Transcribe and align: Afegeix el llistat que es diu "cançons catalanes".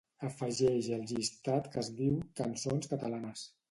Afegeix 0.27 0.89
el 0.97 1.05
llistat 1.13 1.71
que 1.77 1.83
es 1.85 1.95
diu 2.03 2.19
"cançons 2.43 2.95
catalanes". 2.97 3.51